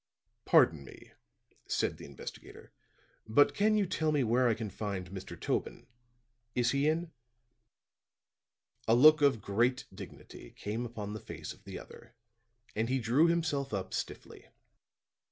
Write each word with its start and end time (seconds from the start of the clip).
"Pardon 0.45 0.83
me," 0.83 1.11
said 1.67 1.97
the 1.97 2.05
investigator, 2.05 2.71
"but 3.27 3.53
can 3.53 3.75
you 3.77 3.85
tell 3.85 4.11
me 4.11 4.23
where 4.23 4.47
I 4.47 4.55
can 4.55 4.71
find 4.71 5.11
Mr. 5.11 5.39
Tobin? 5.39 5.85
Is 6.55 6.71
he 6.71 6.87
in?" 6.89 7.11
A 8.87 8.95
look 8.95 9.21
of 9.21 9.43
great 9.43 9.85
dignity 9.93 10.55
came 10.57 10.87
upon 10.87 11.13
the 11.13 11.19
face 11.19 11.53
of 11.53 11.65
the 11.65 11.77
other; 11.77 12.15
and 12.75 12.89
he 12.89 12.97
drew 12.97 13.27
himself 13.27 13.75
up 13.75 13.93
stiffly. 13.93 14.47